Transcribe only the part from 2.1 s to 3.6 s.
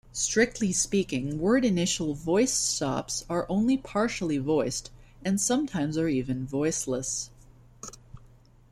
voiced stops are